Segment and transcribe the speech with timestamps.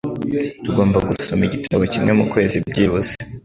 [0.63, 3.13] Tugomba gusoma igitabo kimwe mukwezi byibuze.